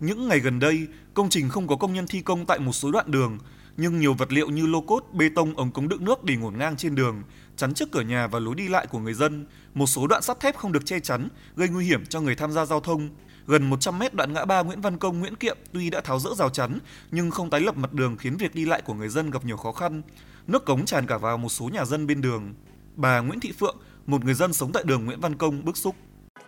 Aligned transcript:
Những 0.00 0.28
ngày 0.28 0.40
gần 0.40 0.58
đây, 0.58 0.86
công 1.14 1.28
trình 1.28 1.48
không 1.48 1.66
có 1.66 1.76
công 1.76 1.92
nhân 1.94 2.06
thi 2.06 2.20
công 2.20 2.46
tại 2.46 2.58
một 2.58 2.72
số 2.72 2.90
đoạn 2.90 3.10
đường, 3.10 3.38
nhưng 3.76 4.00
nhiều 4.00 4.14
vật 4.14 4.32
liệu 4.32 4.50
như 4.50 4.66
lô 4.66 4.80
cốt, 4.80 5.04
bê 5.12 5.28
tông, 5.34 5.56
ống 5.56 5.70
cống 5.70 5.88
đựng 5.88 6.04
nước 6.04 6.24
để 6.24 6.36
ngổn 6.36 6.58
ngang 6.58 6.76
trên 6.76 6.94
đường, 6.94 7.22
chắn 7.56 7.74
trước 7.74 7.92
cửa 7.92 8.00
nhà 8.00 8.26
và 8.26 8.38
lối 8.38 8.54
đi 8.54 8.68
lại 8.68 8.86
của 8.86 8.98
người 8.98 9.14
dân. 9.14 9.46
Một 9.74 9.86
số 9.86 10.06
đoạn 10.06 10.22
sắt 10.22 10.40
thép 10.40 10.56
không 10.56 10.72
được 10.72 10.86
che 10.86 11.00
chắn, 11.00 11.28
gây 11.56 11.68
nguy 11.68 11.84
hiểm 11.84 12.06
cho 12.06 12.20
người 12.20 12.34
tham 12.34 12.52
gia 12.52 12.64
giao 12.64 12.80
thông. 12.80 13.08
Gần 13.46 13.70
100 13.70 13.98
mét 13.98 14.14
đoạn 14.14 14.32
ngã 14.32 14.44
ba 14.44 14.62
Nguyễn 14.62 14.80
Văn 14.80 14.98
Công, 14.98 15.20
Nguyễn 15.20 15.34
Kiệm 15.34 15.56
tuy 15.72 15.90
đã 15.90 16.00
tháo 16.00 16.18
rỡ 16.18 16.30
rào 16.34 16.50
chắn, 16.50 16.78
nhưng 17.10 17.30
không 17.30 17.50
tái 17.50 17.60
lập 17.60 17.76
mặt 17.76 17.92
đường 17.92 18.16
khiến 18.16 18.36
việc 18.36 18.54
đi 18.54 18.64
lại 18.64 18.82
của 18.82 18.94
người 18.94 19.08
dân 19.08 19.30
gặp 19.30 19.44
nhiều 19.44 19.56
khó 19.56 19.72
khăn. 19.72 20.02
Nước 20.46 20.64
cống 20.64 20.84
tràn 20.84 21.06
cả 21.06 21.18
vào 21.18 21.38
một 21.38 21.48
số 21.48 21.68
nhà 21.68 21.84
dân 21.84 22.06
bên 22.06 22.20
đường. 22.20 22.54
Bà 22.96 23.20
Nguyễn 23.20 23.40
Thị 23.40 23.52
Phượng, 23.58 23.76
một 24.06 24.24
người 24.24 24.34
dân 24.34 24.52
sống 24.52 24.72
tại 24.72 24.82
đường 24.86 25.04
Nguyễn 25.04 25.20
Văn 25.20 25.36
Công 25.36 25.64
bức 25.64 25.76
xúc. 25.76 25.96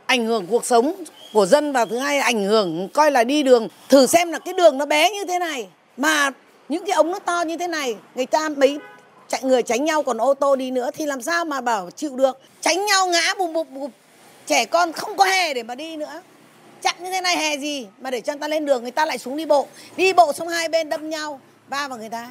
Ảnh 0.09 0.27
hưởng 0.27 0.47
cuộc 0.47 0.67
sống 0.67 0.93
của 1.33 1.47
dân 1.47 1.73
và 1.73 1.85
thứ 1.85 1.99
hai 1.99 2.19
ảnh 2.19 2.45
hưởng 2.45 2.89
coi 2.89 3.11
là 3.11 3.25
đi 3.25 3.43
đường. 3.43 3.69
Thử 3.89 4.07
xem 4.07 4.33
là 4.33 4.39
cái 4.39 4.55
đường 4.55 4.79
nó 4.79 4.87
bé 4.87 5.11
như 5.11 5.25
thế 5.25 5.39
này 5.39 5.69
mà 5.97 6.31
những 6.69 6.87
cái 6.87 6.95
ống 6.95 7.11
nó 7.11 7.19
to 7.19 7.43
như 7.43 7.57
thế 7.57 7.69
này, 7.69 7.97
người 8.15 8.27
ta 8.27 8.49
mấy 8.49 8.79
chạy 9.29 9.43
người 9.43 9.63
tránh 9.63 9.85
nhau 9.85 10.03
còn 10.03 10.19
ô 10.19 10.35
tô 10.35 10.57
đi 10.57 10.71
nữa 10.71 10.91
thì 10.95 11.07
làm 11.07 11.23
sao 11.23 11.45
mà 11.45 11.61
bảo 11.61 11.91
chịu 11.91 12.17
được. 12.17 12.41
Tránh 12.61 12.87
nhau 12.87 13.07
ngã 13.07 13.35
bùm 13.39 13.53
bụp 13.53 13.71
bụp. 13.71 13.91
Trẻ 14.47 14.65
con 14.65 14.93
không 14.93 15.17
có 15.17 15.25
hè 15.25 15.55
để 15.55 15.63
mà 15.63 15.75
đi 15.75 15.97
nữa. 15.97 16.23
Chặn 16.83 16.95
như 17.01 17.11
thế 17.11 17.21
này 17.21 17.37
hè 17.37 17.57
gì 17.57 17.87
mà 18.01 18.11
để 18.11 18.21
cho 18.21 18.33
người 18.33 18.41
ta 18.41 18.49
lên 18.49 18.67
đường 18.67 18.83
người 18.83 18.91
ta 18.91 19.07
lại 19.07 19.19
xuống 19.19 19.37
đi 19.37 19.47
bộ. 19.47 19.67
Đi 19.97 20.13
bộ 20.13 20.33
xong 20.33 20.49
hai 20.49 20.69
bên 20.69 20.89
đâm 20.89 21.11
nhau, 21.11 21.41
va 21.69 21.89
vào 21.89 21.99
người 21.99 22.11
ta. 22.11 22.31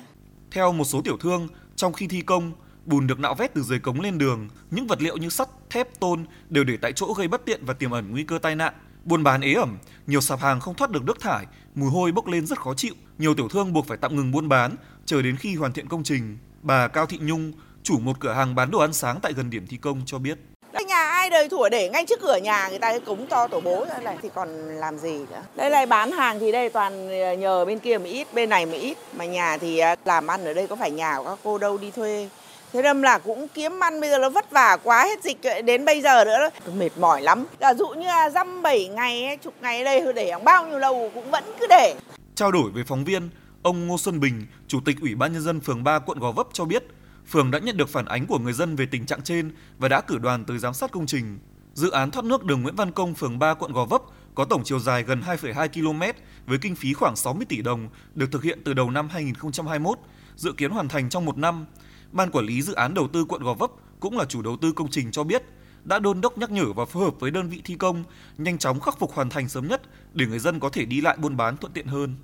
Theo 0.51 0.71
một 0.71 0.85
số 0.85 1.01
tiểu 1.05 1.17
thương, 1.23 1.47
trong 1.75 1.93
khi 1.93 2.07
thi 2.07 2.21
công, 2.25 2.51
bùn 2.87 3.07
được 3.07 3.19
nạo 3.19 3.35
vét 3.35 3.53
từ 3.53 3.61
dưới 3.61 3.79
cống 3.79 4.01
lên 4.01 4.17
đường, 4.17 4.49
những 4.71 4.87
vật 4.87 5.01
liệu 5.01 5.17
như 5.17 5.29
sắt, 5.29 5.47
thép, 5.69 5.99
tôn 5.99 6.25
đều 6.49 6.63
để 6.63 6.77
tại 6.81 6.93
chỗ 6.93 7.13
gây 7.13 7.27
bất 7.27 7.45
tiện 7.45 7.65
và 7.65 7.73
tiềm 7.73 7.91
ẩn 7.91 8.11
nguy 8.11 8.23
cơ 8.23 8.39
tai 8.41 8.55
nạn. 8.55 8.73
Buôn 9.03 9.23
bán 9.23 9.41
ế 9.41 9.53
ẩm, 9.53 9.77
nhiều 10.07 10.21
sạp 10.21 10.39
hàng 10.39 10.59
không 10.59 10.75
thoát 10.75 10.91
được 10.91 11.03
nước 11.03 11.19
thải, 11.19 11.45
mùi 11.75 11.89
hôi 11.89 12.11
bốc 12.11 12.27
lên 12.27 12.45
rất 12.45 12.59
khó 12.59 12.73
chịu. 12.73 12.93
Nhiều 13.17 13.35
tiểu 13.35 13.47
thương 13.49 13.73
buộc 13.73 13.87
phải 13.87 13.97
tạm 13.97 14.15
ngừng 14.15 14.31
buôn 14.31 14.49
bán, 14.49 14.75
chờ 15.05 15.21
đến 15.21 15.37
khi 15.37 15.55
hoàn 15.55 15.73
thiện 15.73 15.87
công 15.87 16.03
trình. 16.03 16.37
Bà 16.61 16.87
Cao 16.87 17.05
Thị 17.05 17.17
Nhung, 17.21 17.51
chủ 17.83 17.99
một 17.99 18.19
cửa 18.19 18.33
hàng 18.33 18.55
bán 18.55 18.71
đồ 18.71 18.79
ăn 18.79 18.93
sáng 18.93 19.19
tại 19.21 19.33
gần 19.33 19.49
điểm 19.49 19.67
thi 19.67 19.77
công 19.77 20.01
cho 20.05 20.19
biết. 20.19 20.37
Cái 20.73 20.83
nhà 20.83 21.09
ai 21.09 21.29
đời 21.29 21.49
thủa 21.49 21.69
để 21.69 21.89
ngay 21.89 22.05
trước 22.05 22.19
cửa 22.21 22.37
nhà 22.37 22.69
người 22.69 22.79
ta 22.79 22.91
cái 22.91 22.99
cống 22.99 23.27
to 23.27 23.47
tổ 23.47 23.61
bố 23.61 23.85
ra 23.89 23.99
này 23.99 24.17
thì 24.21 24.29
còn 24.35 24.49
làm 24.75 24.97
gì 24.97 25.17
nữa. 25.29 25.43
Đây 25.55 25.69
này 25.69 25.85
bán 25.85 26.11
hàng 26.11 26.39
thì 26.39 26.51
đây 26.51 26.69
toàn 26.69 27.07
nhờ 27.39 27.65
bên 27.65 27.79
kia 27.79 27.97
một 27.97 28.05
ít, 28.05 28.33
bên 28.33 28.49
này 28.49 28.65
một 28.65 28.77
ít. 28.81 28.97
Mà 29.17 29.25
nhà 29.25 29.57
thì 29.57 29.77
à, 29.77 29.95
làm 30.05 30.27
ăn 30.27 30.45
ở 30.45 30.53
đây 30.53 30.67
có 30.67 30.75
phải 30.75 30.91
nhà 30.91 31.17
của 31.17 31.23
các 31.23 31.39
cô 31.43 31.57
đâu 31.57 31.77
đi 31.77 31.91
thuê. 31.91 32.29
Thế 32.73 32.81
nên 32.81 33.01
là 33.01 33.17
cũng 33.17 33.47
kiếm 33.53 33.83
ăn 33.83 34.01
bây 34.01 34.09
giờ 34.09 34.17
nó 34.17 34.29
vất 34.29 34.51
vả 34.51 34.77
quá 34.83 35.03
hết 35.03 35.23
dịch 35.23 35.37
đến 35.65 35.85
bây 35.85 36.01
giờ 36.01 36.25
nữa 36.25 36.37
đó. 36.39 36.71
Mệt 36.73 36.97
mỏi 36.97 37.21
lắm. 37.21 37.45
Giả 37.59 37.73
dụ 37.73 37.87
như 37.87 38.07
là 38.07 38.29
dăm 38.29 38.61
7 38.61 38.87
ngày, 38.87 39.37
chục 39.43 39.53
ngày 39.61 39.79
ở 39.79 39.83
đây 39.83 40.13
để 40.13 40.31
bao 40.45 40.67
nhiêu 40.67 40.79
lâu 40.79 41.11
cũng 41.13 41.31
vẫn 41.31 41.43
cứ 41.59 41.67
để. 41.69 41.95
Trao 42.35 42.51
đổi 42.51 42.71
với 42.71 42.83
phóng 42.83 43.03
viên, 43.03 43.29
ông 43.63 43.87
Ngô 43.87 43.97
Xuân 43.97 44.19
Bình, 44.19 44.45
Chủ 44.67 44.79
tịch 44.85 44.97
Ủy 45.01 45.15
ban 45.15 45.33
Nhân 45.33 45.41
dân 45.41 45.59
phường 45.59 45.83
3 45.83 45.99
quận 45.99 46.19
Gò 46.19 46.31
Vấp 46.31 46.47
cho 46.53 46.65
biết, 46.65 46.83
phường 47.31 47.51
đã 47.51 47.59
nhận 47.59 47.77
được 47.77 47.89
phản 47.89 48.05
ánh 48.05 48.25
của 48.25 48.39
người 48.39 48.53
dân 48.53 48.75
về 48.75 48.85
tình 48.91 49.05
trạng 49.05 49.21
trên 49.21 49.51
và 49.77 49.87
đã 49.87 50.01
cử 50.01 50.17
đoàn 50.17 50.45
tới 50.45 50.57
giám 50.57 50.73
sát 50.73 50.91
công 50.91 51.05
trình. 51.05 51.39
Dự 51.73 51.91
án 51.91 52.11
thoát 52.11 52.25
nước 52.25 52.43
đường 52.43 52.61
Nguyễn 52.61 52.75
Văn 52.75 52.91
Công, 52.91 53.13
phường 53.13 53.39
3, 53.39 53.53
quận 53.53 53.73
Gò 53.73 53.85
Vấp 53.85 54.01
có 54.35 54.45
tổng 54.45 54.61
chiều 54.63 54.79
dài 54.79 55.03
gần 55.03 55.21
2,2 55.27 55.67
km 55.67 56.19
với 56.45 56.57
kinh 56.61 56.75
phí 56.75 56.93
khoảng 56.93 57.15
60 57.15 57.45
tỷ 57.49 57.61
đồng, 57.61 57.89
được 58.15 58.27
thực 58.31 58.43
hiện 58.43 58.59
từ 58.65 58.73
đầu 58.73 58.89
năm 58.89 59.09
2021, 59.09 59.97
dự 60.35 60.51
kiến 60.57 60.71
hoàn 60.71 60.87
thành 60.87 61.09
trong 61.09 61.25
một 61.25 61.37
năm. 61.37 61.65
Ban 62.11 62.31
quản 62.31 62.45
lý 62.45 62.61
dự 62.61 62.73
án 62.73 62.93
đầu 62.93 63.07
tư 63.07 63.25
quận 63.25 63.43
Gò 63.43 63.53
Vấp 63.53 63.71
cũng 63.99 64.17
là 64.17 64.25
chủ 64.25 64.41
đầu 64.41 64.57
tư 64.61 64.71
công 64.71 64.89
trình 64.89 65.11
cho 65.11 65.23
biết, 65.23 65.43
đã 65.83 65.99
đôn 65.99 66.21
đốc 66.21 66.37
nhắc 66.37 66.51
nhở 66.51 66.73
và 66.73 66.85
phối 66.85 67.03
hợp 67.03 67.19
với 67.19 67.31
đơn 67.31 67.49
vị 67.49 67.61
thi 67.65 67.75
công, 67.75 68.03
nhanh 68.37 68.57
chóng 68.57 68.79
khắc 68.79 68.99
phục 68.99 69.11
hoàn 69.13 69.29
thành 69.29 69.49
sớm 69.49 69.67
nhất 69.67 69.81
để 70.13 70.25
người 70.25 70.39
dân 70.39 70.59
có 70.59 70.69
thể 70.69 70.85
đi 70.85 71.01
lại 71.01 71.17
buôn 71.17 71.37
bán 71.37 71.57
thuận 71.57 71.73
tiện 71.73 71.87
hơn. 71.87 72.15